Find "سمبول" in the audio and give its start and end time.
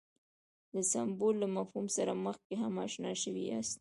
0.91-1.35